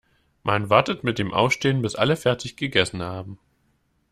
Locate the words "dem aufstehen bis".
1.19-1.93